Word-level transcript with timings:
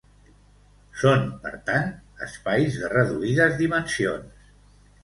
Són 1.01 1.27
per 1.43 1.51
tant 1.69 1.93
espais 2.29 2.81
de 2.81 2.91
reduïdes 2.99 3.59
dimensions. 3.65 4.51